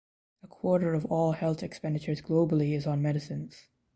[0.41, 3.67] A quarter of all health expenditures globally is on medicines.